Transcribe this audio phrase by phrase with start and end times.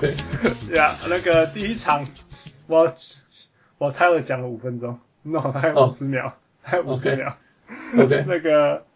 [0.00, 0.14] OK，
[0.74, 2.06] 呀， 那个第一场
[2.66, 2.90] 我
[3.76, 6.32] 我猜了讲了五分钟，no，还有五十秒，
[6.62, 7.36] 还有五十秒。
[7.98, 8.86] OK，那个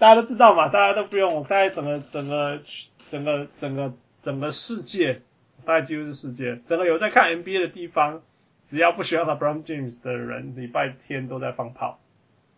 [0.00, 2.60] 大家都知道嘛，大家都不用，我大概整个整个
[3.08, 5.22] 整个整个整个世界，
[5.64, 8.22] 大概几乎是世界，整个有在看 NBA 的地方，
[8.64, 12.00] 只要不喜欢 LeBron James 的人，礼拜天都在放炮。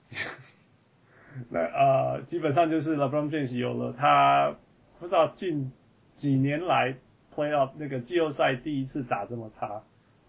[1.51, 4.57] 那呃，基本上就是 LeBron James 有了他
[4.99, 5.71] 不知道近
[6.15, 6.97] 几年来
[7.35, 9.83] Playoff 那个季后赛第一次打这么差，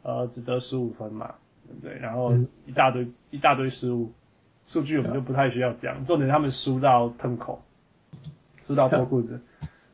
[0.03, 1.35] 呃，只得十五分嘛，
[1.67, 1.97] 对不对？
[1.99, 2.33] 然后
[2.65, 4.11] 一大堆、嗯、一大堆失误，
[4.65, 7.61] 数据我们就不太需要讲，重点他们输到吞口，
[8.67, 9.41] 输到脱裤子，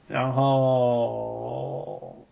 [0.07, 2.25] 然后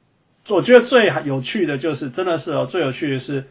[0.50, 3.46] 我觉得最有趣的就是，真的是哦，最有趣的是。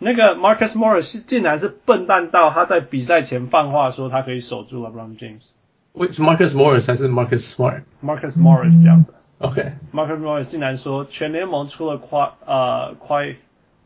[0.00, 5.50] 那个 Marcus Morris 竟然是笨蛋到他在比赛前放话说他可以守住 LeBron James。
[5.92, 9.14] Which Marcus Morris 还是 Marcus Smart？Marcus Morris 这样的。
[9.38, 9.72] OK。
[9.92, 13.36] Marcus Morris 竟然说全联盟除了快呃快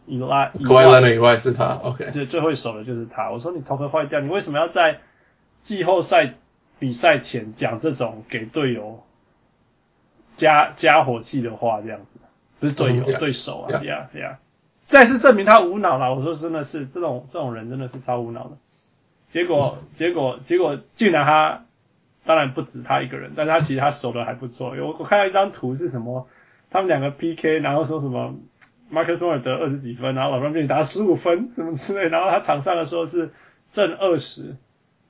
[0.07, 1.79] 以外，Kawhi Leonard 以外是他。
[1.83, 2.11] OK。
[2.11, 3.31] 就最会守的就是他。
[3.31, 5.01] 我说你头壳坏掉，你为什么要在
[5.61, 6.33] 季后赛
[6.79, 9.03] 比赛前讲这种给队友
[10.37, 11.81] 加加火气的话？
[11.81, 12.19] 这样子
[12.59, 13.81] 不是队友、嗯、对手啊。
[13.81, 14.37] Yeah, yeah.
[14.87, 16.15] 再次证明他无脑了。
[16.15, 18.57] 我说真的是这种这种人真的是超无脑的。
[19.29, 21.65] 结果结果结果竟然他
[22.25, 24.75] 当然不止他一个人，但是他其实他守的还不错。
[24.79, 26.29] 我我看到一张图是什么？
[26.71, 28.35] 他们两个 PK，然后说什么
[28.93, 33.31] Marcus Morris 得二十几分，然后 LeBron James 打十五分什么之类，然后他场上的时候是
[33.69, 34.57] 正二十，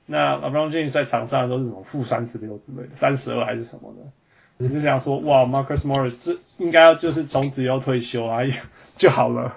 [0.05, 4.11] 那 LeBron James 在场上的时候是什么负三十六之类的，三十二还是什么的。
[4.57, 8.39] 你就想说哇，Marcus Morris 这应该要就是从此要退休啊
[8.97, 9.55] 就好了。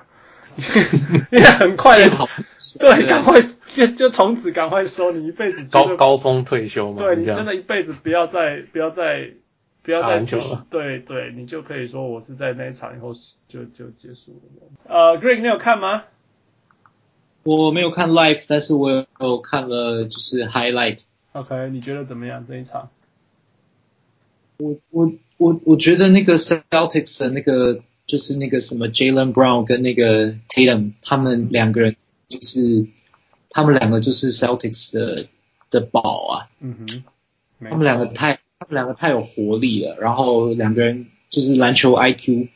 [1.30, 2.28] 因为很快的，
[2.78, 3.38] 对，赶快
[3.76, 6.98] 就 就从此赶快说，你一辈子高高峰退休嘛？
[6.98, 9.30] 对，你真的一辈子不要再不要再
[9.82, 10.66] 不要再球了。
[10.70, 13.12] 对对，你就可以说我是在那一场以后
[13.46, 14.66] 就就结束了。
[14.88, 16.04] 呃，Greg，你有看吗？
[17.42, 21.02] 我没有看 live，但是我有看了就是 highlight。
[21.32, 22.88] OK，你觉得怎么样这一场？
[24.56, 27.82] 我我我我觉得那个 Celtics 的那个。
[28.06, 31.96] 就是那个什么 Jaylen Brown 跟那个 Tatum，他们两个人
[32.28, 32.86] 就是
[33.56, 35.28] 他们两个就是 Celtics 的
[35.70, 36.50] 的宝啊。
[36.60, 37.04] 嗯哼，
[37.70, 42.48] 他们两个太他们两个太有活力了，然后两个人就是篮球 IQ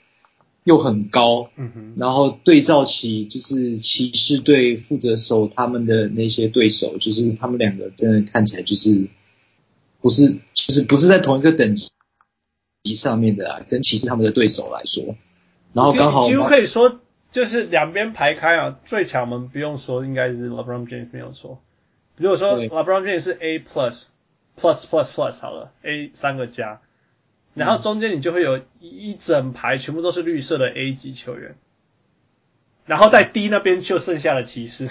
[0.65, 1.49] 又很高。
[1.57, 9.09] 嗯哼，然后对照起就是骑士队负责守他们的那些对手，就是他们两个真的看起来就是
[10.03, 11.89] 不是就是不是在同一个等级
[12.83, 15.17] 级上面的啊，跟骑士他们的对手来说。
[15.73, 17.01] 然后刚好几乎可以说，
[17.31, 21.61] 就是两边排开啊，最强我们不用说，应该是 LeBron James 没有错。
[22.17, 24.09] 如果说 LeBron James 是 A plus
[24.57, 26.81] plus plus plus 好了，A 三个加，
[27.55, 31.55] 然后中间你就会有一一整排全部都是绿色的 A 级球员，
[32.85, 34.89] 然后在 D 那边就剩下了骑士。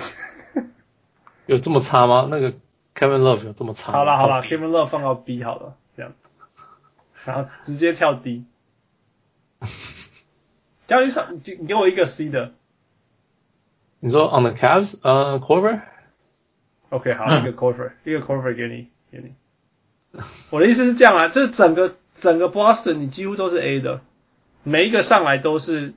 [1.45, 2.27] 有这么差吗？
[2.31, 2.53] 那个
[2.95, 3.91] Kevin Love 有这么差？
[3.91, 6.13] 好了好了，Kevin Love 放到 B 好了，这样，
[7.25, 8.45] 然后直接跳 D。
[10.89, 12.51] 交易上，你你给我一个 C 的。
[13.99, 19.35] 你说 on the Cavs，呃、uh,，Korver？OK，、okay, 好，一个 Corver，一个 Corver 给你，给你。
[20.49, 24.01] 我的意思是这样啊，就是整个整个 Boston 你几乎都是 A 的，
[24.63, 25.93] 每一个上来都是，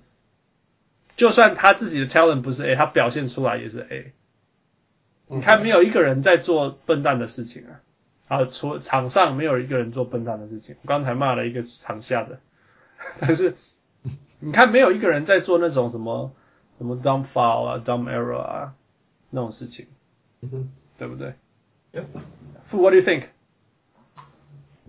[1.17, 4.13] 就算他自己的 talent 不是 A，他表现出来也是 A。
[5.29, 7.81] 你看，没有一个人在做笨蛋的事情啊，
[8.29, 10.77] 啊，除了场上没有一个人做笨蛋的事情。
[10.83, 12.41] 我刚才骂了一个场下的，
[13.19, 13.57] 但是。
[14.45, 16.33] 你看，没有一个人在做那种什么
[16.77, 18.75] 什么 dumb foul 啊，dumb error 啊
[19.31, 19.87] 那种事情，
[20.41, 21.35] 嗯哼，对不对
[21.93, 23.27] ？Yep.Fu，what do you think？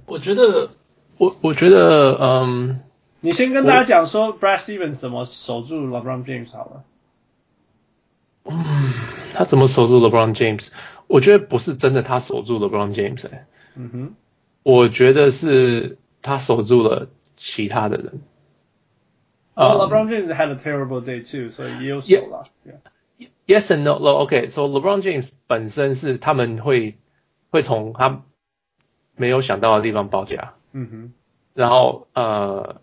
[0.07, 0.71] 我觉得，
[1.17, 2.81] 我我觉得，嗯，
[3.21, 6.83] 你先跟大家讲说，Brad Stevens 怎么守住 LeBron James 好了。
[8.45, 8.91] 嗯，
[9.35, 10.69] 他怎么守住 LeBron James？
[11.05, 13.45] 我觉得不是真的他守住 LeBron James，欸，
[13.75, 14.15] 嗯哼，
[14.63, 17.07] 我觉得是他守住了
[17.37, 18.21] 其他的人。
[19.55, 22.43] Uh, LeBron James had a terrible day too，所以也有手了。
[22.65, 23.27] Yeah.
[23.45, 23.93] Yes and no.
[23.93, 26.97] OK, so LeBron James 本身是他们会
[27.51, 28.23] 会从他
[29.15, 30.55] 没有想到的地方报价。
[30.71, 31.13] 嗯哼。
[31.53, 32.81] 然后呃，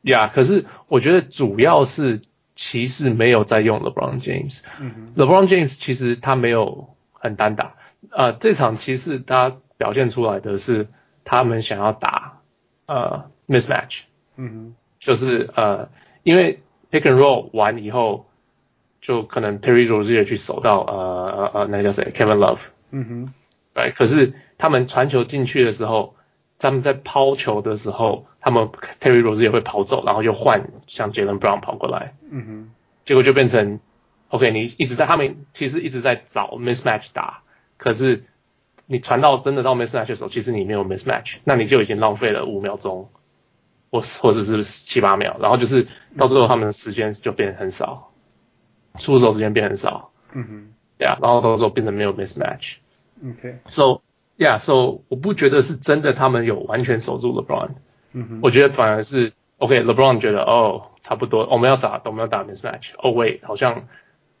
[0.00, 2.22] 呀，可是我觉得主要是
[2.56, 4.62] 骑士没有在用 LeBron James。
[4.80, 5.14] 嗯哼。
[5.16, 7.74] LeBron James 其实他没有很单打。
[8.10, 10.88] 呃，这场骑士他表现出来的是
[11.24, 12.40] 他们想要打
[12.86, 14.04] 呃 mismatch。
[14.36, 14.74] 嗯哼。
[15.04, 15.90] 就是呃，
[16.22, 16.60] 因为
[16.90, 18.24] pick and roll 完以后，
[19.02, 22.58] 就可能 Terry Rozier 去守到呃呃呃，那个叫谁 Kevin Love，
[22.90, 23.32] 嗯哼，
[23.74, 26.16] 对，可是他们传球进去的时候，
[26.58, 32.70] 他们在抛球的时候，他们 Terry Rozier 也会跑走，然后又换像 Jaylen Brown 跑过来，嗯哼，
[33.04, 33.80] 结果就变成
[34.28, 37.42] OK，你一直在他们其实一直在找 mismatch 打，
[37.76, 38.24] 可是
[38.86, 43.10] 你传到真的到 mismatch 的时候，其实你没有 mismatch，那你就已经浪费了五秒钟，
[44.00, 45.86] 或或者是七八秒，然后就是
[46.18, 48.10] 到最后他们的时间就变得很少，
[48.98, 53.82] 出手时间变很少，嗯哼，对啊，然后到时候变成没有 mismatch，OK，so。
[53.82, 54.00] Okay.
[54.36, 57.68] Yeah，so 我不觉得是真的，他们有完全守住 LeBron。
[58.10, 62.94] 嗯哼，我觉得反而是 OK，LeBron、okay, 觉得哦，差不多，我们要打，我们要打 mismatch。
[62.98, 63.86] 哦喂，好像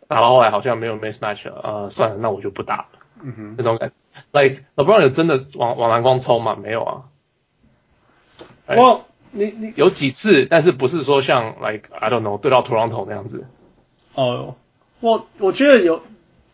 [0.08, 2.86] 打到后来好像没有 mismatch 了，呃，算了，那我就不打了。
[3.22, 3.94] 嗯哼，那种感觉
[4.32, 6.58] ，like LeBron 有真的往往篮筐冲吗？
[6.60, 7.04] 没有啊。
[8.66, 9.00] 我、well,
[9.34, 13.46] 你你有几次，但是不是说像 like I don't know 对到 Toronto 那样子。
[14.14, 14.56] 哦，
[15.00, 16.00] 我我觉得有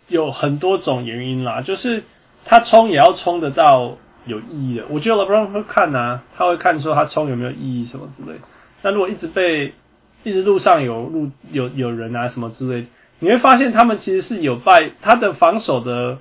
[0.09, 2.03] 有很多种原因啦，就是。
[2.43, 8.33] 他冲也要冲得到有意义的，我觉得 LeBron 会看啊，他会看说他冲有没有意义什么之类。
[8.81, 9.75] 那如果一直被
[10.23, 12.87] 一直路上有路有有人啊什么之类，
[13.19, 16.17] 你会发现他们其实是有败他的防守的，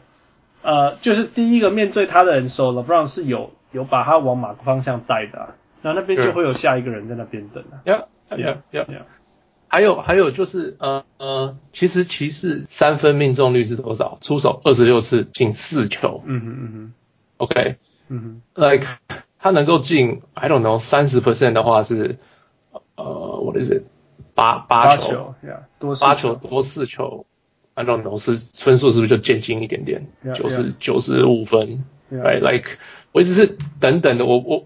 [0.61, 5.47] 呃，就是第一个面对他的人时候，LeBron 是有有把他往马方向带的，啊，
[5.81, 7.81] 那那边就会有下一个人在那边等啊。
[7.85, 9.01] Yeah, yeah, yeah, yeah.
[9.67, 14.17] 还有还有就是呃呃，其实骑士三分命中率是多少？
[14.21, 16.23] 出手二十六次进四球。
[16.25, 16.93] 嗯哼嗯哼。
[17.37, 17.75] OK。
[18.07, 18.61] 嗯哼。
[18.61, 18.87] Like
[19.37, 22.17] 他能够进，I don't know，三十 percent 的话是
[22.95, 23.83] 呃，what is it？
[24.33, 25.03] 八八球。
[25.03, 27.25] 八球，yeah, 多八球多四球
[27.75, 30.07] ，I don't know，是分数是不是就渐进一点点？
[30.33, 31.85] 九十九十五分。
[32.11, 32.71] Right，like
[33.11, 34.65] 我一直是等等的，我我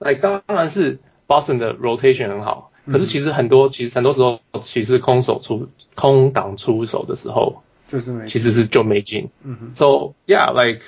[0.00, 0.98] ，like 当然是
[1.28, 2.72] Boston 的 rotation 很好。
[2.90, 9.30] 可是其实很多，其实很多时候，其实空手出空档出手的时候，就是没，其实是就没进。
[9.44, 9.72] 嗯哼。
[9.74, 10.82] So yeah, like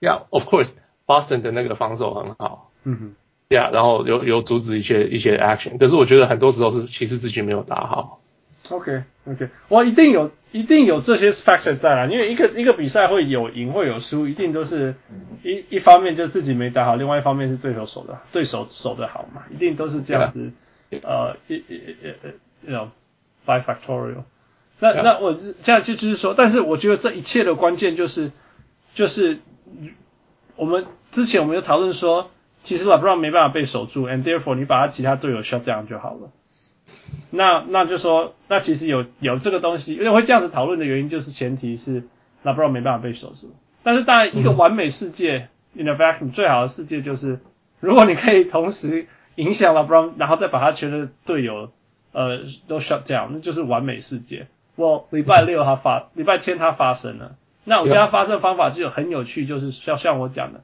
[0.00, 0.72] yeah, of course,
[1.06, 2.70] Boston 的那个防守很好。
[2.84, 3.14] 嗯哼。
[3.48, 8.21] Yeah，然后有有阻止一些一些 action，可是我觉得很多时候是其实自己没有打好。
[8.70, 14.94] OK OK，我一定有一定有这些 factor 在啦，因为一个一个比赛会有赢会有输，一定都是
[15.42, 20.52] 一一方面就自己没打好，另外一方面是对手守的对手守的好嘛，一定都是这样子。
[20.90, 24.24] 呃，一、一、一、一，you know，bifactorial。
[24.78, 28.30] 那、那我是这样就就是说，但是我觉得这一切的关键就是，
[28.92, 29.38] 就是
[30.56, 32.30] 我们之前我们就讨论说，
[32.62, 36.30] 其实 LeBron 没办法被守住，and therefore 你把他其他队友 shut down 就好了。
[37.30, 42.04] 那那就说，那其实有有这个东西，因为会这样子讨论的原因，就是前提是
[42.44, 43.54] LeBron 没办法被守住。
[43.82, 45.88] 但是当然，一个完美世界、mm -hmm.
[45.88, 47.40] in a vacuum 最好的世界就是，
[47.80, 49.06] 如果你可以同时。
[49.36, 51.72] 影响了 LeBron，然后再把他全的队友
[52.12, 54.46] 呃都 shut down，那就是完美世界。
[54.76, 57.34] 我礼拜六他发，礼拜天他发生了。
[57.64, 60.60] 那我觉得他发生的方法就很有趣，就是像像我讲的，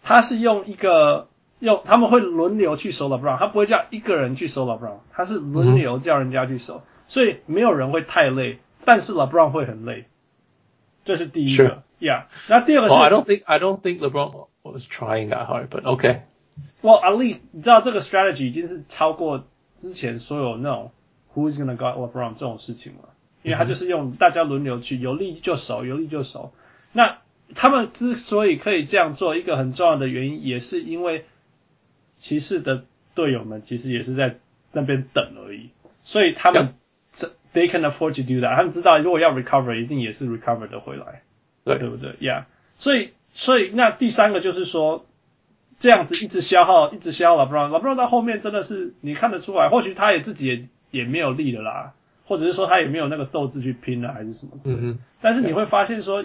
[0.00, 1.26] 他是用一个
[1.60, 10.06] 用他们会轮流去守 LeBron，他不会叫一个人去守 LeBron，他是轮流叫人家去守，所以没有人会太累，但是 LeBron 会很累。
[11.04, 12.24] 这是第一个，Yeah。
[12.48, 16.22] 那第二个是 I don't think I don't think LeBron was trying that hard, but okay.
[16.82, 20.92] Well, at least 你知道这个 strategy 已经是超过之前所有那种
[21.34, 23.10] Who's gonna guard LeBron 这种事情了，
[23.42, 26.52] 因为他就是用大家轮流去，有力就守，有力就守。
[26.92, 27.18] 那
[27.54, 31.24] 他们之所以可以这样做，一个很重要的原因，也是因为
[32.20, 32.84] 骑士的
[33.16, 34.38] 队友们其实也是在
[34.70, 35.70] 那边等而已，
[36.04, 36.74] 所以他们
[37.52, 38.54] they can afford to do that。
[38.54, 41.22] 他们知道如果要 recover，一定也是 recover 的回来，
[41.64, 42.44] 对对不对？Yeah。
[42.78, 45.04] 所以所以那第三个就是说。
[45.82, 51.94] 这样子一直消耗，一直消耗 LeBron，LeBron 到后面真的是你看得出来，或许他也自己也也没有力了啦，
[52.26, 54.82] 或者是说他也没有那个斗志去拼了，还是什么之类的。
[54.82, 54.98] 嗯嗯。
[55.22, 56.22] 但是你会发现说，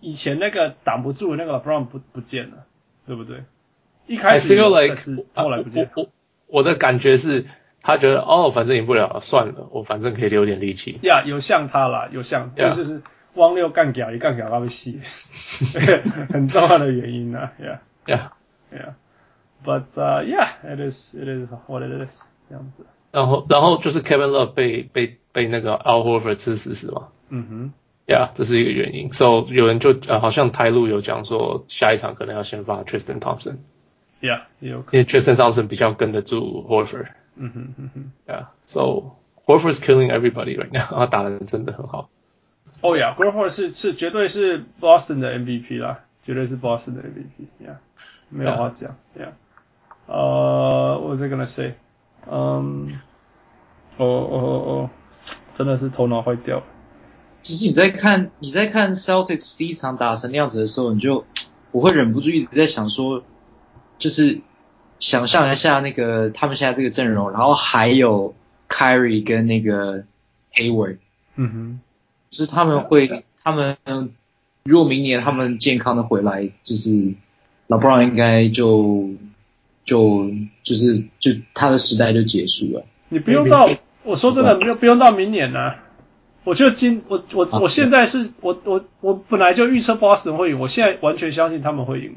[0.00, 2.64] 以前那个挡不住的那个 LeBron 不不见了，
[3.06, 3.44] 对不对？
[4.12, 5.90] 一开始有，但是后来不见了。
[5.94, 6.08] 我我，
[6.48, 7.46] 我的感觉是，
[7.80, 10.98] 他觉得哦，反正赢不了，算了，我反正可以留点力气。
[11.02, 12.76] 呀、yeah，有像他啦，有像，这、yeah.
[12.76, 13.02] 就是
[13.34, 14.98] 汪六干掉，一干掉他会死，
[16.30, 18.32] 很重要的原因啊，呀呀。
[18.74, 18.94] Yeah,
[19.62, 22.86] but uh, yeah, it is it is what it is 这样子。
[23.10, 27.08] 然后然后就是 Kevin Love 被被被那个 Al Horford 吃死是吗？
[27.28, 27.72] 嗯哼
[28.06, 29.12] ，Yeah，这是一个原因。
[29.12, 33.56] So 有人就呃好像台路有讲说下一场可能要先发 Tristan Thompson。
[34.21, 34.77] Yeah，有。
[34.91, 37.07] 因为 Tristan Thompson 比较跟得住 Horford。
[37.35, 39.15] 嗯哼嗯哼，Yeah，So
[39.45, 42.09] Horford's killing everybody right now，他打得真的很好。
[42.81, 47.77] Oh yeah，Horford 是是绝对是 Boston 的 MVP 啦，绝对是 Boston 的 MVP，Yeah。
[48.29, 49.29] 没有话讲，Yeah，
[50.07, 51.75] 呃、uh,，what was I gonna say？
[52.29, 52.99] 嗯，
[53.97, 54.89] 哦哦哦，
[55.53, 56.63] 真的是头脑坏掉了。
[57.41, 61.25] 其实你在看你在看 Celtics 第一场打成那样子的时候，你就
[61.71, 63.23] 我会忍不住一直在想说，
[64.02, 64.40] 就是
[64.98, 68.34] 想象一下那个他们现在这个阵容，然后还有
[68.68, 70.02] Kyrie 跟那个
[70.52, 70.96] Hayward，
[71.36, 71.80] 嗯哼，
[72.28, 73.76] 就是他们会，他们
[74.64, 76.90] 如果明年他们健康的回来，就是
[77.68, 79.10] LeBron 应该就
[79.84, 80.32] 就
[80.64, 82.84] 就是就他的时代就结束了。
[83.08, 83.70] 你不用到，
[84.02, 85.76] 我说真的，不用不用到明年啊。
[86.42, 92.16] 我就今我我我现在是我我我本来就预测 Boston 会赢，我现在完全相信他们会赢。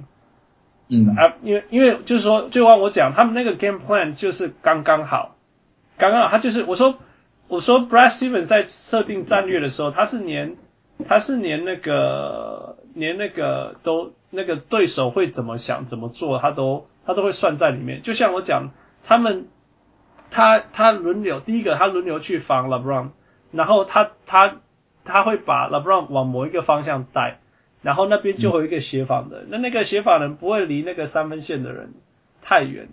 [0.88, 5.36] 嗯啊，因为因为就是说，就按我讲，他们那个 game plan 就是刚刚好，
[5.98, 6.98] 刚刚好，他就是我说
[7.48, 10.58] 我说 Brad Stevens 在设定战略的时候，他是连
[11.08, 18.02] 他是连那个连那个都那个对手会怎么想怎么做，他都他都会算在里面。
[18.02, 18.72] 就像我讲，
[19.04, 19.48] 他们
[20.30, 23.10] 他他轮流，第一个他轮流去防 LeBron。
[23.52, 24.58] 然后他他
[25.06, 27.40] 他会把 LeBron 往某一个方向带，
[27.86, 31.94] 然后那边就会有一个协防的人，那那个协防人不会离那个三分线的人
[32.42, 32.90] 太远，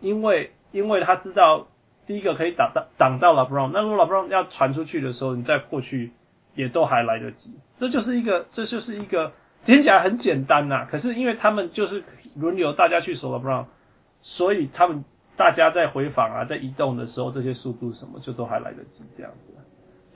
[0.00, 1.68] 因为因为他知道
[2.04, 6.12] 第一个可以挡到挡到 LeBron，那如果 LeBron 要传出去的时候，你再过去
[6.54, 7.54] 也都还来得及。
[7.78, 9.32] 这就是一个这就是一个
[9.64, 12.04] 听起来很简单呐、啊，可是因为他们就是
[12.36, 13.64] 轮流大家去守 LeBron，
[14.20, 19.54] 所以他们大家在回防啊，在移动的时候，这些速度什么就都还来得及这样子。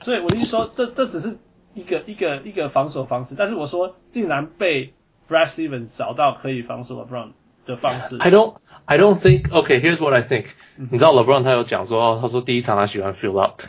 [0.01, 1.39] 所以我的意思说，这这只是
[1.73, 4.93] 一个一个一个防守方式，但是我说竟然被
[5.27, 7.31] Brad Stevens 找到可以防守 LeBron
[7.65, 8.17] 的方式。
[8.17, 10.47] I don't I don't think OK here's what I think、
[10.77, 10.89] 嗯。
[10.91, 13.61] 你知道 LeBron 他有讲说，他说第一场他喜欢 fill up。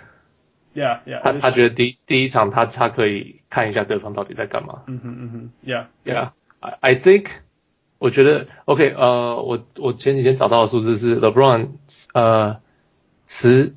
[0.74, 1.22] Yeah yeah。
[1.22, 4.82] 他他觉得第第一场他他可以看一下对方到底在干嘛。
[4.86, 5.50] 嗯哼嗯哼。
[5.64, 6.30] Yeah yeah。
[6.60, 7.26] I I think
[7.98, 11.68] 我觉得 OK 呃我我前几天找到的数字是 LeBron
[12.14, 12.60] 呃
[13.26, 13.74] 十。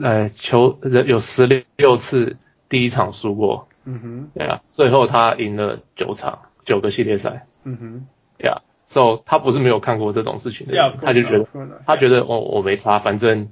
[0.00, 2.36] 呃，球有十六次
[2.68, 8.06] 第一场输过，嗯哼，对啊，最后他赢了九场，九个系列赛，嗯哼，
[8.38, 11.68] 对啊，so 他不是没有看过这种事情的，yeah, 他就觉得，yeah.
[11.86, 13.50] 他觉得哦，我没差，反正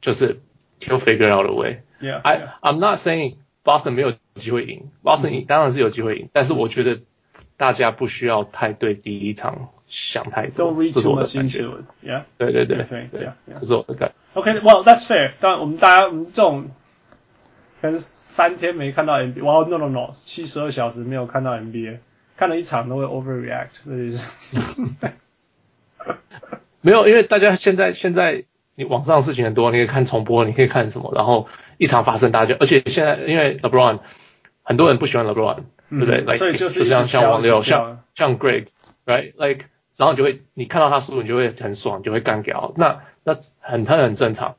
[0.00, 0.40] 就是
[0.80, 2.48] he'll figure out a way，yeah，I yeah.
[2.62, 7.00] I'm not saying Boston 没有机会赢，Boston 赢当然是有机会赢，但是我觉得
[7.56, 14.14] 大家不需要太对第一场想太多，Don't read too much into it，yeah，对对对，对对，这是我的感觉。
[14.40, 15.32] OK，well that's fair。
[15.40, 16.68] 当然，我们大家我们这种
[17.84, 21.98] 可是三天没看到 NBA，哇，no no no，七十二小时没有看到 NBA，
[22.34, 24.24] 看了一场都会 overreact，这是。
[26.80, 33.98] 没有，因为大家现在现在你网上的事情很多，你可以看重播，你可以看什么，然后一场发生，大家就而且现在因为 LeBron，
[34.62, 39.66] 很多人不喜欢 LeBron，、嗯、对不对？Like, 所以就是就像像王六，像像 Greg，right？Like，
[39.98, 43.02] 然后你就会你看到他输，你就会很爽，就会干掉那。
[43.24, 44.56] 那很他很正常，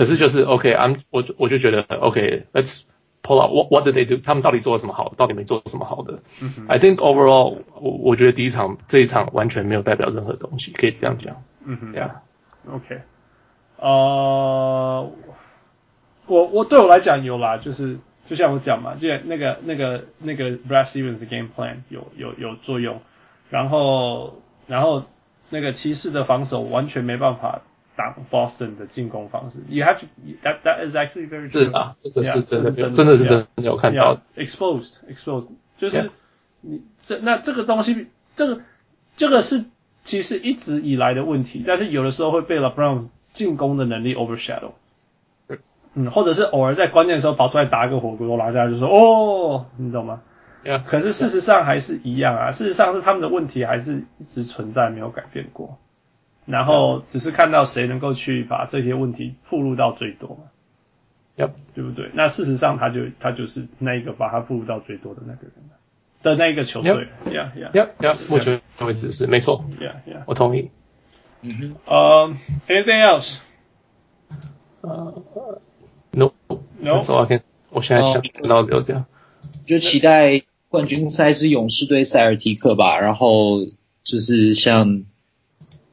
[0.00, 2.84] 可是就是 OK，I'm 我我就觉得 OK，Let's
[3.22, 4.16] pull out what what did they do？
[4.16, 5.12] 他们到底做了什么好？
[5.18, 11.42] 到底没做什么好的、嗯、？I think overall，我我觉得第一场这一场完全没有代表任何东西，可以这样讲。
[11.66, 13.02] 嗯哼，Yeah，OK，
[13.76, 15.12] 呃，
[16.28, 23.02] 我我对我来讲有啦，就是就像我讲嘛，就那个那个那个 Brad Stevens 的 game plan 有有有作用，
[23.50, 25.04] 然后然后。
[25.52, 27.62] 那个骑士的防守完全没办法
[28.00, 29.58] 挡 Boston 的进攻方式。
[29.68, 30.06] You have to
[30.42, 31.64] that that is actually very true。
[31.64, 34.22] 是啊，这个是真的，真的是真的有看到。
[34.36, 36.10] Exposed, exposed，就是
[36.62, 38.62] 你这那这个东西，这个
[39.16, 39.66] 这个是
[40.02, 44.72] 其实一直以来的问题，但是有的时候会被 LeBron 进攻的能力 overshadow。
[45.92, 50.22] 嗯，或者是偶尔在关键的时候跑出来打一个火锅拿下来，就说哦，你懂吗
[50.86, 55.78] 可是事实上还是一样啊，事实上是他们的问题还是一直存在，没有改变过。
[56.50, 60.44] 然后只是看到谁能够去把这些问题铺露到最多嘛
[61.36, 61.50] ，Yep.
[61.74, 62.10] 对不对？
[62.12, 65.52] 那事实上他就他就是那一个把他铺露到最多的那个人
[66.22, 67.08] 的那一个球队。
[67.26, 68.16] Yeah, yeah, yeah, yeah.
[68.28, 69.64] 目前为止是没错。
[69.80, 70.22] Yeah, yeah.
[70.26, 70.70] 我同意。
[71.42, 71.76] 嗯哼。
[71.86, 72.34] 呃
[72.68, 73.38] ，Anything else？
[74.82, 75.22] 呃
[76.10, 76.32] ，No,
[76.78, 77.02] No.
[77.02, 79.06] 走啊，看，我现在想到只有这样。
[79.66, 83.64] 就期待冠军赛是勇士对塞尔提克吧，然后
[84.02, 85.04] 就是像，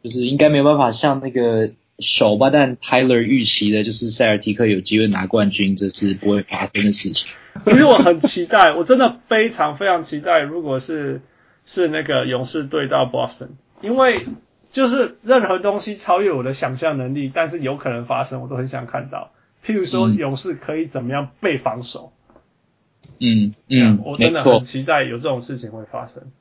[0.08, 7.30] 就是应该没有办法像那个首吧，但 Tyler 预期的，就是塞尔提克有机会拿冠军，这是不会发生的事情。
[7.66, 11.22] 其实我很期待，我真的非常非常期待，如果是
[11.66, 13.50] 是那个勇士对到 Boston，
[13.82, 14.26] 因为
[14.70, 19.32] 就是任何东西超越我的想象能力，但是有可能发生，我都很想看到。
[19.66, 22.14] 譬如说勇士可以怎么样被防守。
[23.20, 26.32] 嗯嗯，我真的很期待有这种事情会发生。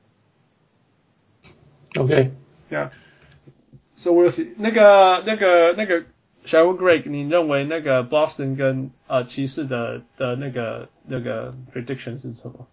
[3.97, 4.49] OK，Yeah，So we'll see。
[4.59, 6.05] 那个那个那个
[6.45, 12.67] 小问 Greg，你认为那个 Boston 跟呃骑士的的那个那个 prediction 是什么？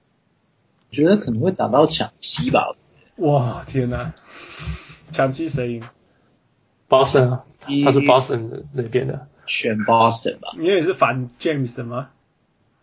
[0.90, 2.76] 我觉得可能会打到抢七吧。
[3.18, 4.14] 哇，天哪！
[5.12, 5.84] 抢七谁赢
[6.90, 7.46] ？Boston 啊，
[7.84, 10.50] 他是 Boston 那边的，选 Boston 吧。
[10.58, 12.10] 你也是反 James 的吗？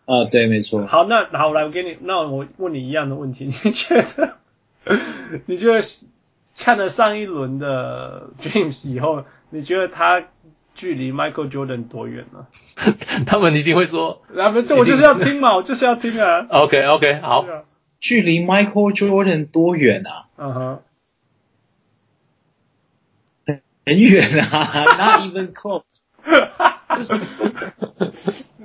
[0.05, 0.87] 啊，对，没错。
[0.87, 4.37] 好，那好来，我给你，那我问你一样的问题，你觉得，
[5.45, 5.81] 你觉得
[6.61, 10.23] 看了上一轮的 James 以后，你觉得他
[10.75, 12.45] 距离 Michael Jordan 多远呢？
[13.25, 16.45] 他们一定会说，他们这我就是要听嘛，我就是要听啊。
[16.49, 17.45] OK OK，好，
[17.99, 20.27] 距离 Michael Jordan 多远啊？
[20.37, 20.79] 嗯哼，
[23.87, 25.81] 很远啊， Not even close。
[26.95, 27.19] 就是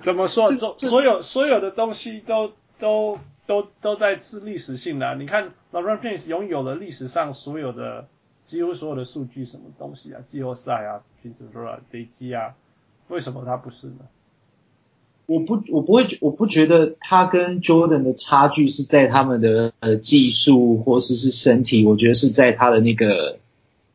[0.01, 0.53] 怎么说？
[0.53, 5.15] 所所有所有的东西都都都都在是历史性的啊。
[5.15, 8.09] 你看，LeBron James 拥有了历史上所有的
[8.45, 10.21] 几乎所有的数据，什么东西啊？
[10.27, 12.55] 季后赛啊，平时说啊，飞机啊，
[13.09, 14.07] 为什么他不是呢？
[15.27, 23.41] 我不，我不会，我不觉得他跟 Jordan 的差距是在他们的呃技术，或是是身体，我觉得是在他的那个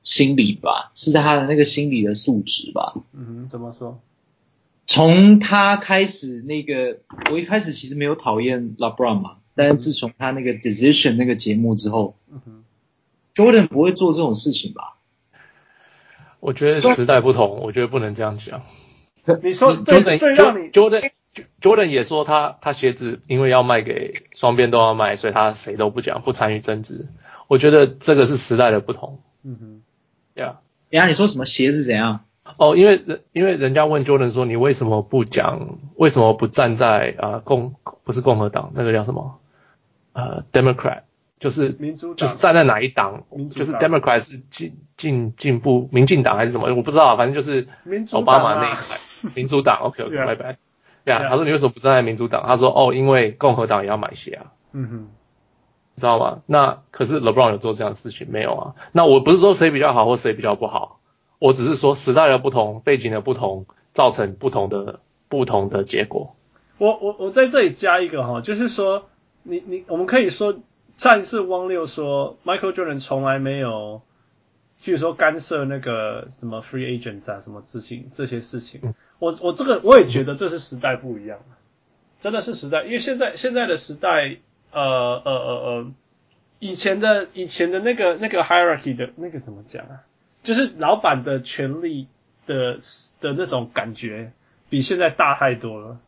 [0.03, 2.95] 心理吧，是在他的那个心理的素质吧。
[3.13, 3.99] 嗯哼，怎么说？
[4.85, 6.99] 从他开始那个，
[7.31, 12.63] 我一开始其实没有讨厌 LeBron 嘛，但是自从他那个 Decision 那个节目之后，嗯哼
[13.35, 14.97] ，Jordan 不会做这种事情吧？
[16.39, 18.63] 我觉得时代不同，我觉得不能这样讲。
[19.43, 21.11] 你说最最让你 Jordan
[21.61, 27.07] Jordan 也说他他鞋子因为要卖给双边都要卖，所以他谁都不讲，不参与争执。
[27.47, 29.21] 我觉得这个是时代的不同。
[29.43, 29.81] 嗯哼，
[30.41, 32.25] 呀，呀，你说什么鞋子怎样？
[32.57, 39.39] 哦，因为人因为人家问 Jordan 说，你为什么不讲，为什么不站在啊、呃、共不是共和党那个叫什么
[40.13, 41.01] 呃 Democrat
[41.39, 47.67] 就是民主党就是站在哪一党，就是 Democrat 是进进进步民进党还是什么我不知道，反正就是
[48.13, 48.97] 奥巴马那一派
[49.35, 50.57] 民主党 OK OK 拜拜。
[51.03, 52.43] 对啊，他说你为什么不站在民主党？
[52.45, 54.51] 他说哦，因为共和党也要买鞋啊。
[54.71, 55.07] 嗯哼，
[55.95, 56.41] 知道吗？
[56.45, 58.75] 那可是 LeBron 有做这样的事情没有啊？
[58.91, 60.99] 那我不是说谁比较好或谁比较不好。
[61.39, 66.35] 我只是说时代的不同，背景的不同，造成不同的不同的结果。
[66.77, 69.05] 我我我在这里加一个哈，就是说，
[69.43, 70.59] 你你我们可以说，
[70.97, 74.01] 上一次汪六说，Michael Jordan 从来没有，
[74.79, 78.93] 譬如说干涉那个什么 free agents 啊，什么事情这些事情。
[79.19, 81.39] 我我这个我也觉得这是时代不一样，
[82.19, 84.37] 真的是时代，因为现在现在的时代，
[84.71, 85.91] 呃呃呃呃，
[86.59, 90.03] 以前的以前的那个那个 hierarchy 的那个怎么讲啊？
[90.43, 92.07] 就是老板的权力
[92.47, 92.79] 的
[93.19, 94.31] 的那种感觉，
[94.69, 95.99] 比现在大太多了。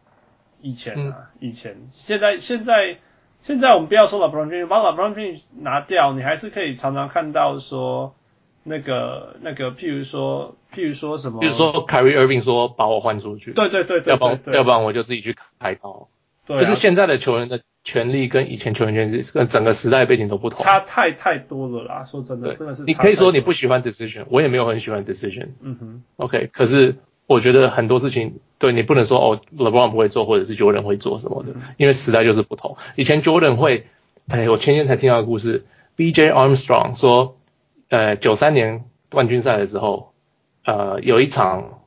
[0.62, 2.98] 以前啊，嗯、以前，现在现在
[3.44, 8.16] 现在我们不要说 LeBron James，把 LeBron James 拿掉，你还是可以常常看到说
[8.64, 16.08] 那个那个，譬如说譬如说什么，譬如说 Kyrie Irving 说把我换出去，对对对对，要不然要不然我就自己去开刀。
[16.48, 17.62] 对啊，就是现在的球员的。
[17.86, 22.06] 权利跟以前球员权利跟整个时代背景都不同，差太太多了啦。
[22.06, 22.84] 说真的，真的是。
[22.84, 25.50] 你可以说你不喜欢 decision，我也没有很喜欢 decision。
[25.60, 26.04] 嗯哼。
[26.16, 26.96] OK，可是
[27.28, 32.78] 我觉得很多事情，对你不能说哦，LeBron 不会做，或者是 Jordan 会做什么的，因为时代就是不同。
[32.96, 33.88] 以前 Jordan 会，
[34.28, 36.32] 哎，我前天才听到的故事，B.J.
[36.32, 37.38] Armstrong 说，
[37.90, 40.14] 呃，九三年冠军赛的时候，
[40.66, 41.82] 呃，有一场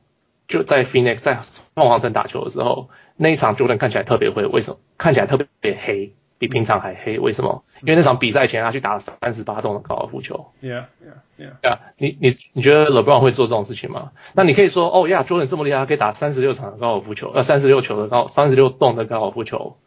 [0.47, 1.39] 就在 Phoenix 在
[1.75, 2.89] 凤凰城打球的时候。
[3.19, 4.77] 那一场 Jordan 看起来特别会，为什么？
[4.95, 7.63] 看起来特别黑，比平常还黑，为什么？
[7.81, 10.51] 因为那场比赛前他去打了三十八洞的高尔夫球。
[10.61, 11.69] Yeah, yeah, yeah.
[11.69, 14.11] 啊，你你你觉得 LeBron 会做这种事情吗？
[14.33, 19.77] 那你可以说，哦呀，Jordan 这么厉害，他可以打三十六场的高尔夫球，呃，三十六球的高，三十六洞的高尔夫球，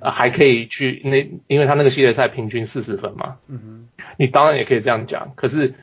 [0.00, 3.36] 啊，还可以去那，因为他那个系列赛平均四十分嘛。
[3.48, 3.60] 嗯
[3.98, 4.04] 哼。
[4.16, 5.74] 你当然也可以这样讲，可是。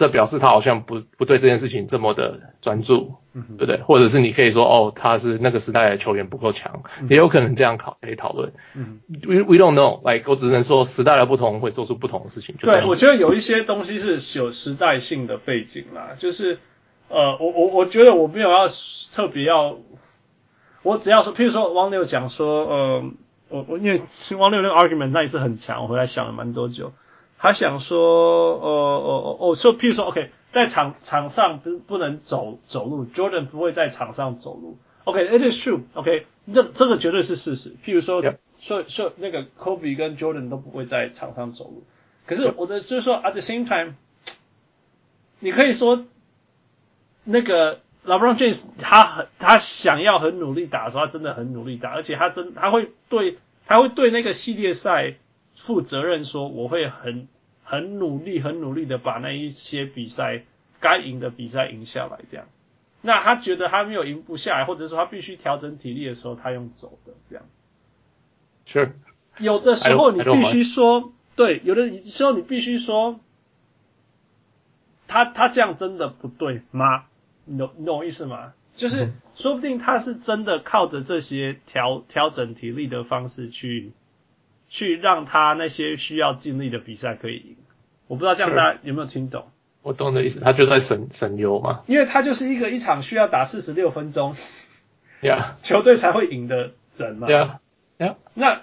[0.00, 3.82] 这表示他好像不不对这件事情这么的专注，嗯、对不对？
[3.82, 8.54] 或者是你可以说，哦，他是那个时代的球员不够强，嗯、也有可能这样考可以讨论。
[8.74, 12.54] 嗯，we we don't know，like 我只能说时代的不同会做出不同的事情。
[12.60, 16.58] 对，我觉得有一些东西是有时代性的背景啦，就是
[17.10, 18.68] 呃，我我我觉得我没有要
[19.12, 19.76] 特别要，
[20.82, 23.04] 我只要说，譬如说汪六讲说，呃，
[23.50, 24.00] 我我因为
[24.38, 26.94] 汪六那个 argument 那一次很强，我回来想了蛮多久。
[27.42, 27.98] 他想说，
[28.60, 37.74] 呃，哦哦哦，说，譬如说，OK，在场场上不不能走走路，Jordan 不会在场上走路，OK，it is true，OK，这这个绝对是事实。
[37.82, 38.22] 譬如说，
[38.58, 41.82] 说说那个 Kobe 跟 Jordan 都不会在场上走路，
[42.26, 43.94] 可是我的就是说，at the same time，
[45.38, 46.04] 你可以说，
[47.24, 55.14] 那个 LeBron James 他很他想要很努力打的时候，他真的很努力打，而且他真他会对他会对那个系列赛。
[55.54, 57.28] 负责任说，我会很
[57.64, 60.44] 很努力，很努力的把那一些比赛
[60.80, 62.18] 该赢的比赛赢下来。
[62.26, 62.46] 这样，
[63.02, 67.60] 那他觉得他没有赢不下来，或者说他必须调整体力的时候，他用走的这样子。
[68.64, 68.96] 是，
[69.38, 73.18] 有的时候你必须说，对，有的时候你必须说，
[75.06, 77.04] 他他这样真的不对吗？
[77.44, 78.52] 你懂你懂我意思吗？
[78.76, 83.92] 就是说不定他是真的靠着这些调调整体力的方式去
[84.70, 87.56] 去让他那些需要尽力的比赛可以赢。
[88.06, 89.50] 我不知道这样大家有没有听懂？
[89.82, 91.82] 我懂你的意思，他就在省省油嘛。
[91.86, 94.34] 因为他就是一个一场需要打四十六分钟，
[95.22, 97.26] 呀，球队才会赢的人嘛。
[97.26, 97.60] 对啊，
[97.98, 98.62] 呀，那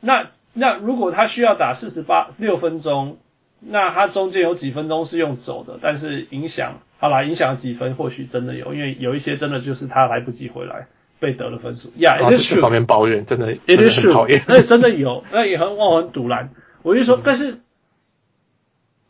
[0.00, 3.18] 那那如果他需要打四十八六分钟，
[3.60, 6.80] 那他中间有几分钟是用走的，但是影响。
[7.00, 10.88] 好啦，影响了几分，或许真的有，因为有一些真的就是他来不及回来，
[11.18, 11.92] 被得了分数。
[11.96, 12.60] 呀、yeah，it is true。
[12.60, 14.42] 旁边抱怨，真的，it is true。
[14.46, 16.50] 那真的有， 那也很我很赌烂。
[16.82, 17.60] 我就说，嗯、但是，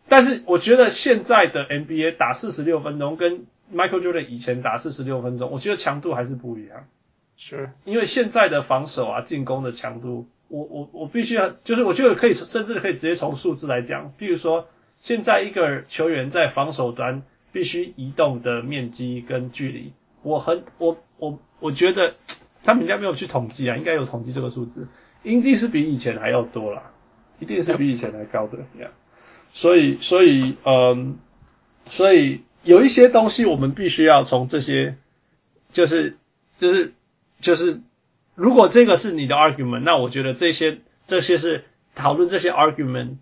[0.08, 6.86] 但是我觉得现在的 NBA 打四十六分钟，跟 Michael Jordan 以前打四十六分钟，我觉得强度还是不一样。
[7.36, 14.66] 是，因为现在的防守啊，进攻的强度，我我我必须要，就是我觉得可以，甚至可以直接从数字来讲，比如说，
[15.00, 17.22] 现在一个球员在防守端。
[17.50, 22.14] 必须移动的面积跟距离，我很我我我觉得
[22.62, 24.88] 他们应该没有去统计啊，应该有统计这个数字，
[25.22, 26.92] 一定是比以前还要多啦，
[27.38, 28.90] 一定是比以前还高的呀。
[29.52, 31.18] 所以所以嗯，
[31.88, 34.96] 所以有一些东西我们必须要从这些，
[35.72, 36.16] 就是
[36.58, 36.92] 就是
[37.40, 37.80] 就是，
[38.34, 43.16] 如果这个是你的 argument，那我觉得这些这些是讨论这些 argument。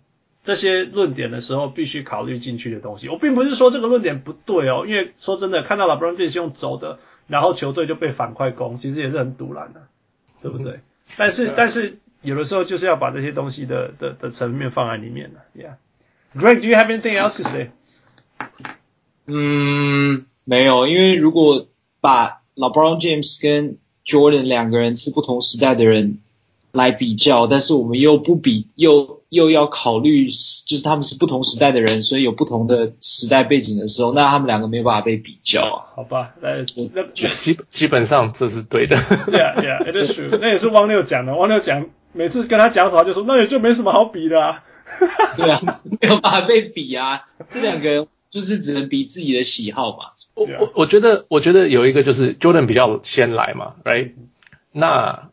[0.47, 9.87] 这些论点的时候必须考虑进去的东西，我并不是说这个论点不对哦，因为说真的，看到 LeBron James 用走的，然后球队就被反快攻，其实也是很堵然的，
[10.41, 10.75] 对不对？
[10.75, 10.81] 嗯、
[11.17, 17.71] 但是但是有的时候就是要把这些东西的的的层面放在里面的，Yeah，Greg，do you have anything else to say？
[19.25, 21.67] 嗯，没有，因为如果
[21.99, 26.19] 把 LeBron James 跟 Jordan 两个人是不同时代的人
[26.71, 29.16] 来比较，但是我们又不比又。
[29.29, 35.85] 又要考虑，就是他们是不同时代的人，所以有不同的时代背景的时候，那他们两个没有办法被比较。
[35.95, 38.97] 好吧，那基基本上这是对的。
[39.25, 40.37] 对啊，对啊，it is true。
[40.39, 41.35] 那也是汪六讲的。
[41.35, 44.63] 汪六讲，每次跟他讲什么，就说那也就没什么好比的啊。
[45.35, 47.27] 对啊，没有办法被比啊。
[47.49, 50.11] 这两个人就是只能比自己的喜好嘛。
[50.35, 54.11] 我我我觉得，我觉得有一个就是 Jordan 比较先来嘛，right？
[54.71, 55.29] 那。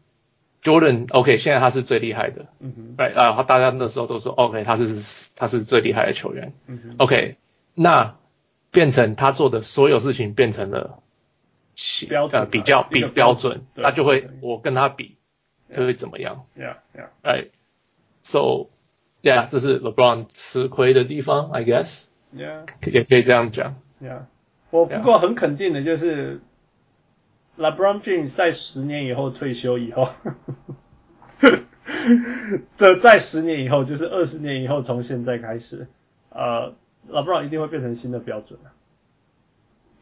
[0.64, 7.36] Jordan OK，现在他是最厉害的，嗯哼，对啊，大家那时候都说 OK，他是他是最厉害的球员，嗯哼，OK，
[7.74, 8.16] 那
[8.70, 11.00] 变成他做的所有事情变成了
[12.32, 15.18] 呃，比较比标准，他就会我跟他比
[15.70, 18.70] 就会怎么样，Yeah Yeah，right.，So
[19.22, 24.22] Yeah，这是 LeBron 吃亏的地方，I guess，Yeah，也可以这样讲，Yeah，
[24.70, 26.40] 我不过很肯定的就是。
[27.56, 30.08] LeBron James 在十年以后退休以后，
[32.76, 35.86] 这在十年以后就是二十年以后，从现在开始，
[36.30, 36.74] 呃
[37.08, 38.72] ，LeBron 一定会变成新的标准了。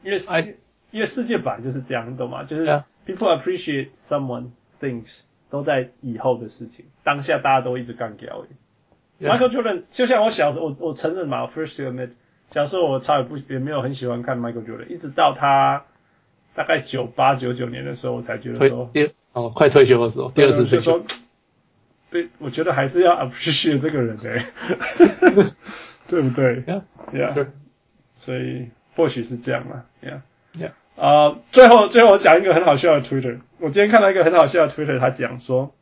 [0.02, 0.56] 因为
[0.90, 2.44] 因为世界本来就是这样，你懂吗？
[2.44, 2.64] 就是
[3.06, 4.46] people appreciate someone
[4.80, 8.46] things 都在以后的事情，当下大家都一直干掉。
[9.20, 9.36] Yeah.
[9.36, 12.12] Michael Jordan 就像我小时候，我我承认嘛，我 first to admit，
[12.50, 15.84] 小时候我超也不也没有很喜欢看 Michael Jordan，一直到他。
[16.54, 18.90] 大概九八九九年的时候，我才觉得说，
[19.32, 21.02] 哦，快退休的时候，第二次退休，
[22.10, 24.46] 对，我觉得还是要 appreciate 这个人哎、欸，
[26.06, 26.82] 对不对？Yeah,
[27.14, 27.46] yeah.
[28.18, 30.20] 所以或许是这样嘛，Yeah,
[30.58, 30.72] Yeah.
[30.96, 35.74] 啊、呃，最后最后我讲一个很好笑的 Twitter，我今天看到一个很好笑的 Twitter，他讲说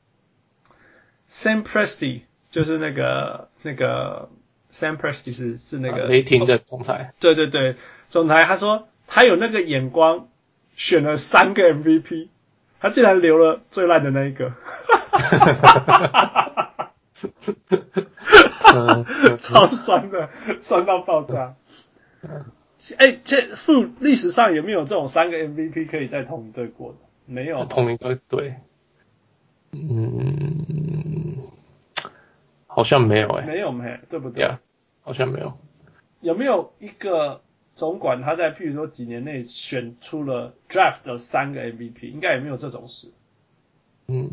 [1.29, 2.21] ，Sam Presti
[2.53, 4.29] 就是那个那个
[4.71, 7.75] Sam Presti 是是那个雷霆的总裁，对对对，
[8.09, 10.29] 总裁，他说他有那个眼光。
[10.75, 12.29] 选了三个 MVP，
[12.81, 14.53] 他竟然留了最烂的那一个，
[19.39, 20.31] 超酸的，
[20.61, 21.55] 酸到爆炸。
[22.97, 26.99] 哎、欸，这副历史上有没有这种三个 MVP 可以在同一队过的？
[27.27, 28.57] 没有，同一个队，
[29.73, 31.37] 嗯，
[32.67, 34.59] 好像没有哎、欸，没有没有，对不对？Yeah,
[35.03, 35.59] 好像没有。
[36.21, 37.43] 有没有一个？
[37.81, 43.11] 总管他在譬如说几年内选出了 draft 的三个 MVP，应该也没有这种事。
[44.07, 44.31] 嗯，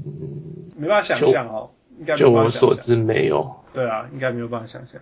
[0.75, 3.55] 没办法想象哦，应该就我所知没有。
[3.71, 4.99] 对啊，应该没有办法想象。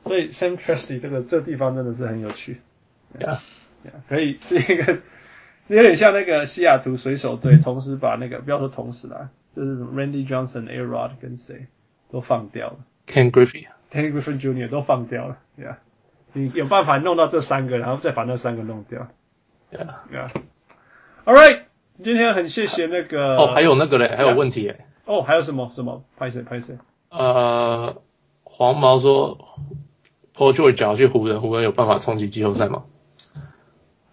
[0.00, 2.62] 所以 Sam Tresty 这个这个地方真的是很有趣。
[3.12, 3.38] 对啊，
[4.08, 5.00] 可以是一个
[5.68, 11.66] 有点像那个西雅图水手队，同时把那个不要说同时啦，就是 Randy Johnson、A-Rod 跟谁
[12.10, 14.70] 都放掉了，Ken Griffey，Ken Griffey Jr.
[14.70, 15.76] 都放掉了，Yeah。
[16.32, 19.08] 你有办法弄到这三个，然后再把那三个弄掉。
[19.72, 20.30] Yeah, yeah.
[21.24, 21.62] All right，
[22.02, 23.36] 今天很谢谢那个。
[23.36, 24.86] 哦，还有那个嘞，还有问题哎。
[25.04, 26.04] 哦，oh, 还有什么什么？
[26.16, 26.78] 拍谁拍谁？
[27.10, 27.96] 呃，
[28.44, 29.38] 黄毛说
[30.34, 32.84] Paul George 假如去湖人，湖人有办法冲击季后赛吗？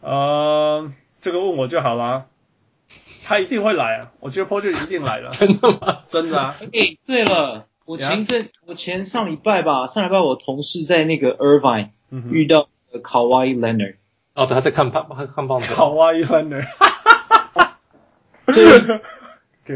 [0.01, 2.27] 呃，这个问我就好啦。
[3.27, 4.11] 他一定会来啊！
[4.19, 5.29] 我觉得 Paul George 一定来了。
[5.33, 6.03] 真的吗？
[6.07, 6.55] 真的啊！
[6.61, 13.95] 哎、欸，对了，我前阵我前上礼拜吧，上礼拜我同事在那个 Irvine、嗯、遇到 Kawhi Leonard。
[14.33, 15.75] 哦，对，他在看棒，他看棒球。
[15.75, 16.67] Kawhi Leonard。
[18.45, 18.79] 对，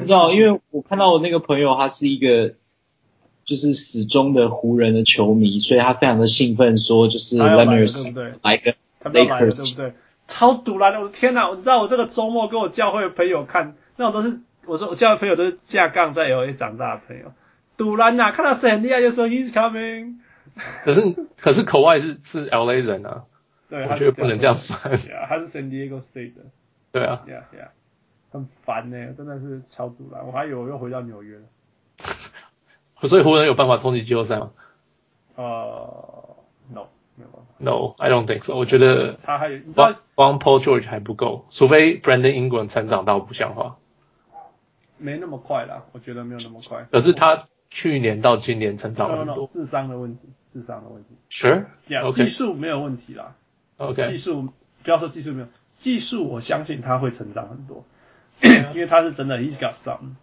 [0.01, 2.53] 不知道，因为我看到我那个朋友，他是一个
[3.45, 7.65] 就是死忠的湖人的球迷，所以他非常的兴奋，说就是 Leonard
[8.03, 8.33] 对不对？
[8.43, 9.93] 来个 Lakers，对不对？
[10.27, 11.49] 超赌烂的，我的天哪！
[11.55, 17.33] 你知道我这个周末跟我教会的朋友看，那种都是我说我教会朋友都是架杠在 LA 长大的朋友，
[17.77, 18.31] 赌烂呐！
[18.31, 20.17] 看到谁很厉害就说 He's coming。
[20.83, 21.01] 可是
[21.37, 23.23] 可是 Kawhi 是是 LA 人啊，
[23.69, 24.79] 对，我觉得不能这样算。
[25.27, 26.41] 他是 San Diego State 的。
[26.91, 27.23] 对啊。
[27.27, 27.69] Yeah yeah，
[28.31, 31.43] 很烦呢、欸，真的是超赌烂，我还以为我又回到纽约了。
[33.07, 34.51] 所以湖人有办法冲击季后赛吗？
[35.35, 36.35] 呃、
[36.69, 36.87] uh,，No。
[37.57, 38.55] No, I don't think so.
[38.55, 43.75] 我觉得差还有，你知道光 Paul George 还不够，除非 Brandon Ingram 成长到不像话。
[44.97, 46.87] 没那么快啦，我觉得没有那么快。
[46.89, 49.35] 可是他去年到今年成长了很多。
[49.35, 51.09] No, no, no, 智商的问题，智商的问题。
[51.29, 51.65] Sure.
[51.87, 52.11] Yeah.
[52.11, 53.35] 技术没有问题啦。
[53.77, 54.03] OK。
[54.03, 54.49] 技术
[54.83, 57.85] 不要说技术没有，技术我相信他会成长很多.
[58.73, 60.15] 因为他是真的 He's got some。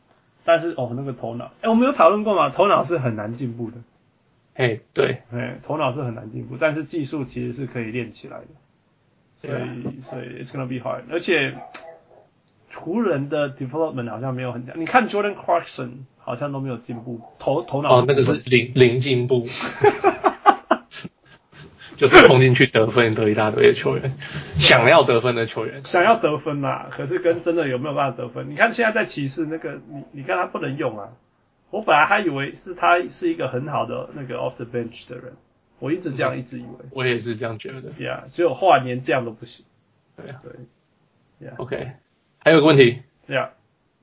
[0.45, 2.51] 但是哦，那个头脑，哎，我们有讨论过嘛？
[2.51, 3.79] 头脑是很难进步的。
[4.55, 8.47] 哎、对，哎，头脑是很难进步，但是技术其实是可以练起来的，
[9.35, 11.03] 所以.所以 it's gonna be hard。
[11.11, 11.59] 而且
[12.77, 19.47] 湖人的 development 好像没有很强，你看 Jordan Clarkson 好像都没有进步，头头脑哦，那个是零零进步，
[21.97, 24.17] 就是冲进去得分得一大堆的球员，
[24.59, 28.51] 想要得分的球员，想要得分嘛，可是跟真的有没有办法得分？
[28.51, 31.09] 你看现在在骑士那个，你你看他不能用啊。
[31.71, 35.33] 我本来还以为是他是一个很好的那个 off the bench 的人，
[35.81, 36.69] 我一直这样一直以为。
[36.93, 37.91] 我也是这样觉得。
[37.91, 39.67] Yeah，结果后来连这样都不行。
[40.17, 40.41] 对啊。
[40.45, 41.49] 对。
[41.49, 41.57] Yeah。
[41.57, 41.93] OK，
[42.47, 43.03] 还有个问题。
[43.27, 43.51] Yeah。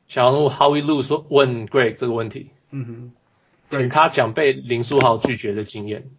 [0.05, 2.49] 想要问 Howie Lu 说问 Greg 这个问题。
[2.71, 3.13] 嗯哼。
[3.69, 6.11] 请他讲被林书豪拒绝的经验。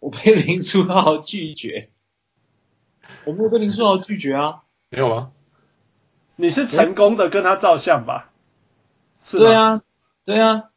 [0.00, 1.90] 我被林书豪拒绝？
[3.26, 4.62] 我没有被林书豪拒绝啊。
[4.88, 5.32] 没有吗？
[6.36, 8.30] 你是成功的跟他照相吧？
[9.20, 9.38] 是。
[9.38, 9.82] 对啊。
[10.24, 10.70] 对啊，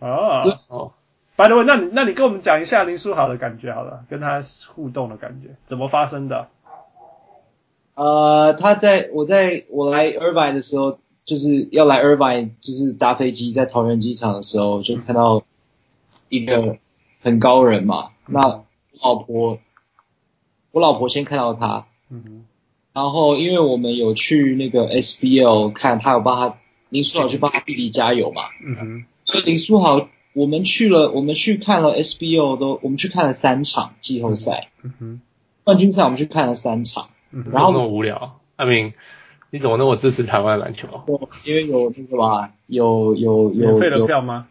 [0.00, 0.94] 哦，哦
[1.36, 4.42] ，By the way，那你那你跟我们讲一下林书豪的感觉好了，跟他
[4.74, 6.48] 互动的感觉，怎么发生的？
[7.94, 15.44] 呃，他在我在我来 Irvine 的时候，就是要来 Irvine，就是搭飞机在桃园机场的时候，就看到
[16.28, 16.78] 一个
[17.20, 18.10] 很高人嘛。
[18.26, 18.64] 嗯、那我
[19.02, 19.58] 老婆，
[20.72, 22.44] 我老婆先看到他，嗯，
[22.92, 26.58] 然后因为我们有去那个 SBL 看，他有帮他。
[26.90, 35.20] 林书豪去帮他弟弟加油嘛，嗯哼，所以林书豪，我们去了，我们去看了 SBL 都，我们去看了三场季后赛，嗯哼，
[35.64, 37.13] 冠军赛我们去看了三场，嗯，
[37.52, 38.92] 然后那么无聊，阿明，
[39.50, 40.88] 你怎么那么支持台湾篮球？
[41.44, 44.48] 因为有那个嘛，有有有免费的票吗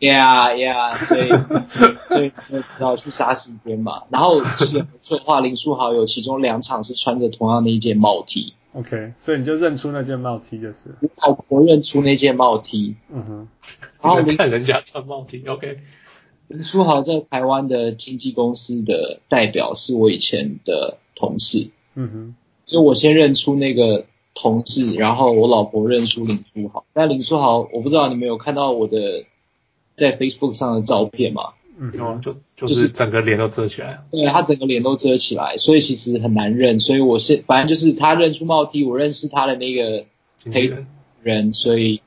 [0.00, 1.28] ？Yeah Yeah，所以
[2.10, 2.32] 所以
[2.80, 4.02] 要去杀时间嘛。
[4.10, 8.54] 然后记得没错的话，林书豪有其中两场是穿着同样的一件帽 T。
[8.74, 10.94] OK，所以你就认出那件帽 T 就是。
[11.16, 12.96] 老婆认出那件帽 T。
[13.12, 13.48] 嗯哼。
[14.00, 15.44] 然后看人家穿帽 T。
[15.46, 15.80] OK。
[16.48, 21.70] 林书豪在台湾的经纪公司的代表是我以前的同事。
[21.94, 22.34] 嗯哼。
[22.64, 26.84] 就我先认出那个同事，然后我老婆认出林书豪。
[26.92, 29.24] 但林书豪，我不知道你们有看到我的
[29.96, 31.50] 在 Facebook 上的照片吗？
[31.78, 36.78] 嗯，有啊，就就是整个脸都遮起来，对，他整个脸都遮起来，所以其实很难认。
[36.78, 40.04] 所以我是反正就是他认出帽 T，我认识他的那个
[40.52, 40.86] 黑人，
[41.22, 42.02] 人，所以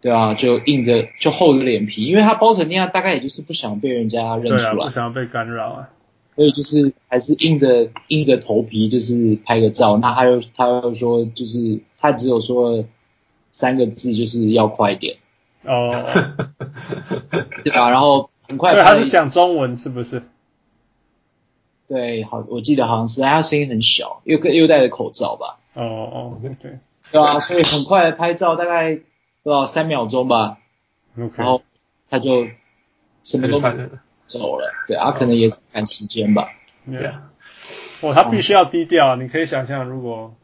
[0.00, 5.88] 对啊，就硬着就厚着脸皮，因为他包成那样，大概也就是不想被人家认出来，对啊，不想要被干扰啊，
[6.36, 9.96] 所以就是还是硬着硬着头皮就是拍个照。
[9.96, 12.84] 那他又他又说，就是他只有说
[13.50, 15.16] 三个字，就是要快点
[15.64, 15.90] 哦，
[17.64, 18.30] 对啊，然后。
[18.48, 20.22] 很快，对，他是讲中文是不是？
[21.88, 25.58] 对，好，我记得好像是，他声音很小，又又戴着口罩吧。
[25.74, 26.78] 哦哦，对对，
[27.10, 29.00] 对啊，所以很快拍照，大概
[29.42, 30.58] 多少三秒钟吧。
[31.18, 31.62] OK，然后
[32.08, 32.46] 他就
[33.24, 33.58] 什么都
[34.26, 34.72] 走了。
[34.86, 36.48] 对啊，可能也是赶时间吧。
[36.84, 37.30] 对啊，
[38.00, 40.34] 哦，他必须要低调，你可以想象，如果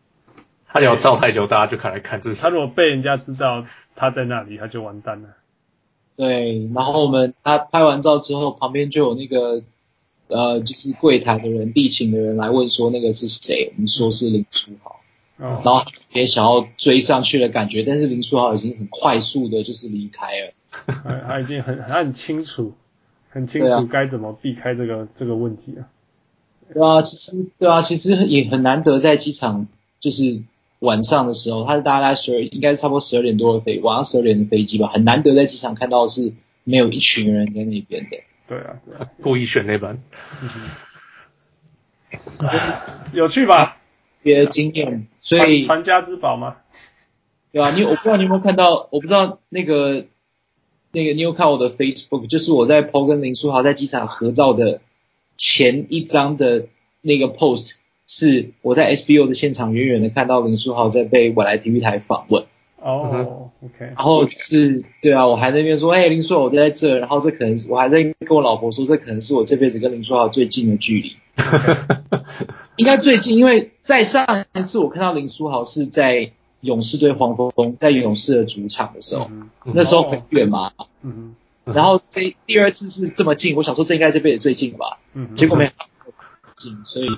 [0.66, 2.32] 他要照太久，大家就看来看这。
[2.34, 3.64] 他如果被人家知道
[3.94, 5.28] 他在那里，他就完蛋了。
[6.16, 9.62] 对，然后我们他拍完照之后，旁边就有那个
[10.28, 13.72] 呃，就是柜台的人、地勤的人来问说那个是谁？
[13.74, 15.00] 我们说是林书豪，
[15.38, 20.52] 哦，然后也想要追上去的感觉，但是林书豪已经很快速的就是离开了。
[21.28, 22.74] 他已经很他很清楚，
[23.32, 25.88] 很清楚该怎么避开这个、啊、这个问题啊。
[26.72, 29.66] 对啊，其实对啊，其实也很难得在机场，
[30.00, 30.42] 就是
[30.78, 36.32] 晚上的时候，他是大概十二，应该是差不多十二点多的飞，晚上十二点的飞机吧，很难得在机场看到是
[36.64, 38.18] 没有一群人在那边的。
[38.46, 39.98] 对啊，对啊，故意选那班，
[43.12, 43.78] 有趣吧？
[44.22, 46.56] 别的经验，所以传家之宝吗？
[47.50, 50.06] 对啊，你我不知道你有没有看到，我不知道那个
[50.92, 54.80] 那个你有看我的 Facebook，就是我在 PO 跟林书豪在机场合照的
[55.36, 56.66] 前一张的
[57.00, 57.76] 那个 post，
[58.06, 62.44] 是我在 SBO 的现场远远的看到林书豪在被未来体育台访问。
[62.84, 71.16] 哦、oh,，OK，然后是，对啊，我还在那边说，哎，林书豪我在这，然后这可能是我还在跟我老婆说，这可能是我这辈子跟林书豪最近的距离，
[72.74, 80.72] 应该最近，因为在上一次我看到林书豪是在勇士对黄蜂，在勇士的主场的时候，嗯、那时候很远嘛，
[81.02, 85.70] 嗯，然后这第二次是这么近，我想说这应该这辈子最近吧，嗯，结果没有
[86.56, 87.08] 近，所以。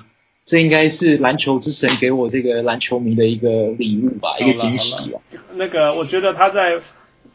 [0.47, 5.19] 这应该是篮球之神给我这个篮球迷的一个礼物吧，一个惊喜啊。
[5.55, 6.79] 那个，我觉得他在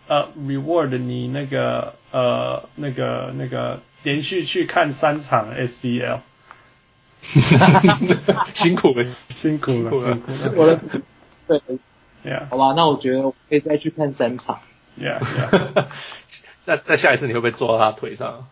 [0.07, 6.21] 呃 reward 你那个呃那个那个连续去看三场 SBL，
[8.55, 10.19] 辛苦了，辛苦了，辛苦了。
[10.57, 10.81] 我的
[11.49, 11.61] 对
[12.25, 14.61] ，Yeah，好吧，那我觉得我可以再去看三场。
[14.99, 15.85] Yeah，Yeah。
[16.67, 18.47] 那再下一次你会不会坐到他腿上？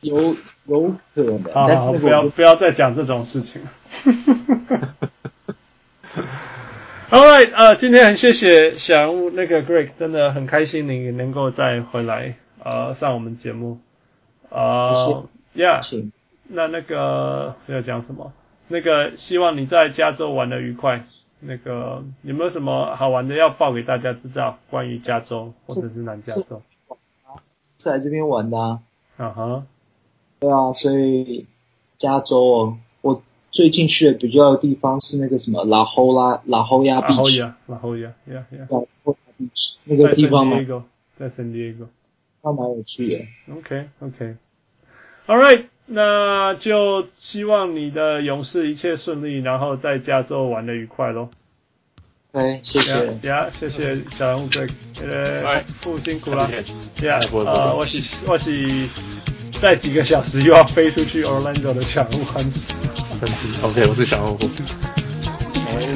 [0.00, 3.62] 有有可能，好好但是不要不要再讲这种事情。
[7.10, 13.80] All right，呃，今天很谢谢小人物那个 Greg，真的很开心你能够再回来呃上我们节目。
[14.50, 16.10] 呃，Yeah，
[16.48, 18.32] 那那个要讲什么？
[18.68, 21.06] 那个希望你在加州玩的愉快。
[21.40, 24.58] 那个有没有什么好玩的要报给大家知道？
[24.70, 26.62] 关于加州或者是南加州？
[27.78, 28.80] 是来这边玩的啊。
[29.16, 29.66] 啊哈。
[30.40, 31.46] 对啊，所以
[31.96, 38.46] 加州哦，我最近去的比较的地方是那个什么拉霍拉拉霍亚 beach，拉霍亚，拉霍亚
[39.38, 40.56] beach 那个地方嘛，
[41.16, 41.86] 在 San Diego，
[42.42, 43.26] 还蛮有趣的。
[43.52, 51.30] OK OK，All right，那就希望你的勇士一切顺利，然后在加州玩的愉快喽。
[52.32, 54.66] 哎，谢谢，呀，谢谢小人物哥，
[55.04, 56.48] 呃，父辛苦了，
[57.02, 58.88] 呀，呃，我是我是。
[59.60, 62.72] 再几个小时又要飞出去 Orlando 的小人物欢子，
[63.20, 64.38] 真 是 OK，我是小人物。